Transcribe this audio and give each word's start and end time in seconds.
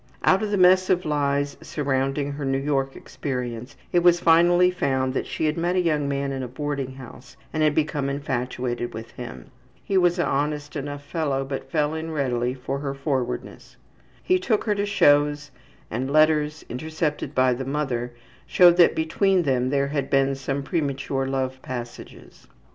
Out 0.23 0.41
of 0.41 0.49
the 0.49 0.57
mess 0.57 0.89
of 0.89 1.05
lies 1.05 1.57
surrounding 1.61 2.31
her 2.31 2.43
New 2.43 2.57
York 2.57 2.95
experience, 2.95 3.75
it 3.93 3.99
was 3.99 4.19
finally 4.19 4.71
found 4.71 5.13
that 5.13 5.27
she 5.27 5.45
had 5.45 5.59
met 5.59 5.75
a 5.75 5.79
young 5.79 6.09
man 6.09 6.31
in 6.31 6.41
a 6.41 6.47
boarding 6.47 6.93
house 6.95 7.37
and 7.53 7.61
had 7.61 7.75
become 7.75 8.09
infatuated 8.09 8.95
with 8.95 9.11
him. 9.11 9.51
He 9.83 9.99
was 9.99 10.17
an 10.17 10.25
honest 10.25 10.75
enough 10.75 11.03
fellow, 11.05 11.45
but 11.45 11.69
fell 11.69 11.93
in 11.93 12.09
readily 12.09 12.57
with 12.67 12.81
her 12.81 12.95
forwardness. 12.95 13.77
He 14.23 14.39
took 14.39 14.63
her 14.63 14.73
to 14.73 14.87
shows, 14.87 15.51
and 15.91 16.09
letters, 16.11 16.65
intercepted 16.67 17.35
by 17.35 17.53
the 17.53 17.63
mother, 17.63 18.11
showed 18.47 18.77
that 18.77 18.95
between 18.95 19.43
them 19.43 19.69
there 19.69 19.89
had 19.89 20.09
been 20.09 20.33
some 20.33 20.63
premature 20.63 21.27
love 21.27 21.61
passages. 21.61 22.47